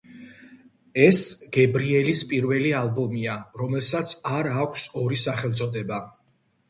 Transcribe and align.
ეს 1.07 1.19
გებრიელის 1.57 2.23
პირველი 2.31 2.71
ალბომია, 2.79 3.35
რომელსაც 3.63 4.15
არ 4.39 4.51
აქვს 4.63 4.87
ორი 5.03 5.21
სახელწოდება. 5.27 6.01